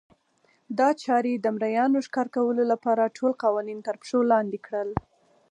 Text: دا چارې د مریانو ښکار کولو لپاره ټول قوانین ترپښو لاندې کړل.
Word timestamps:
دا 0.79 0.89
چارې 1.03 1.33
د 1.37 1.45
مریانو 1.55 1.99
ښکار 2.07 2.27
کولو 2.35 2.63
لپاره 2.71 3.13
ټول 3.17 3.31
قوانین 3.43 3.79
ترپښو 3.87 4.19
لاندې 4.31 4.57
کړل. 4.65 4.89